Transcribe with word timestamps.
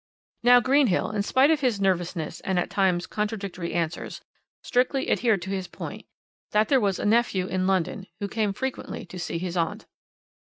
"Now 0.41 0.59
Greenhill, 0.59 1.11
in 1.11 1.21
spite 1.21 1.51
of 1.51 1.59
his 1.59 1.79
nervousness 1.79 2.39
and 2.39 2.57
at 2.57 2.71
times 2.71 3.05
contradictory 3.05 3.75
answers, 3.75 4.19
strictly 4.63 5.11
adhered 5.11 5.43
to 5.43 5.51
his 5.51 5.67
point, 5.67 6.07
that 6.53 6.69
there 6.69 6.81
was 6.81 6.97
a 6.97 7.05
nephew 7.05 7.45
in 7.45 7.67
London, 7.67 8.07
who 8.19 8.27
came 8.27 8.51
frequently 8.51 9.05
to 9.05 9.19
see 9.19 9.37
his 9.37 9.55
aunt. 9.55 9.85